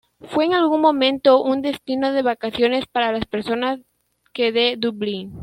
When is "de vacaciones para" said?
2.11-3.11